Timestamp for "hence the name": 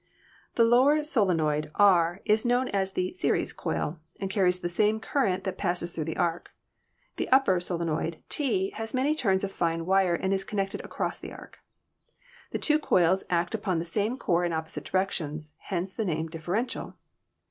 15.67-16.29